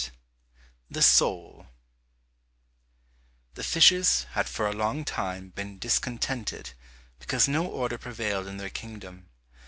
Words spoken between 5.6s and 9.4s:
discontented because no order prevailed in their kingdom.